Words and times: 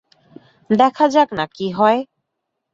দেখা 0.69 1.05
যাক 1.07 1.29
না 1.33 1.45
কী 1.55 1.67
হয়। 1.71 1.99